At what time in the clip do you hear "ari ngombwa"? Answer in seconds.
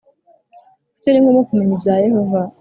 1.09-1.41